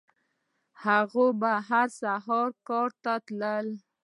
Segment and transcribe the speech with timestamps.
[0.83, 3.63] هغه به هر سهار کار ته تلو.